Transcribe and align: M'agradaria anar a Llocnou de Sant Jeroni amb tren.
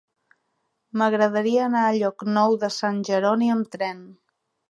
M'agradaria 1.01 1.59
anar 1.65 1.83
a 1.89 1.91
Llocnou 1.97 2.57
de 2.65 2.71
Sant 2.79 2.99
Jeroni 3.11 3.53
amb 3.57 3.71
tren. 3.79 4.03